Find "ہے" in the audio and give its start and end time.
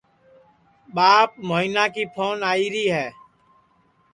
2.95-3.07